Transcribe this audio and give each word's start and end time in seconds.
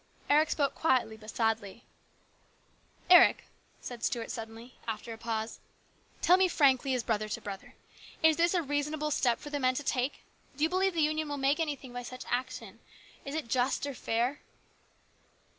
Eric 0.31 0.49
spoke 0.49 0.73
quietly 0.73 1.15
but 1.15 1.29
sadly." 1.29 1.83
Eric," 3.11 3.43
said 3.81 4.03
Stuart 4.03 4.31
suddenly, 4.31 4.73
after 4.87 5.13
a 5.13 5.17
pause," 5.19 5.59
tell 6.23 6.37
me 6.37 6.47
frankly, 6.47 6.95
as 6.95 7.03
brother 7.03 7.29
to 7.29 7.39
brother: 7.39 7.75
Is 8.23 8.35
this 8.35 8.55
a 8.55 8.63
reasonable 8.63 9.11
step 9.11 9.37
for 9.39 9.51
the 9.51 9.59
men 9.59 9.75
to 9.75 9.83
take? 9.83 10.23
Do 10.57 10.63
you 10.63 10.69
believe 10.69 10.95
the 10.95 11.03
Union 11.03 11.29
will 11.29 11.37
make 11.37 11.59
anything 11.59 11.93
by 11.93 12.01
such 12.01 12.25
action? 12.31 12.79
Is 13.25 13.35
it 13.35 13.47
just 13.47 13.85
or 13.85 13.93
fair?" 13.93 14.39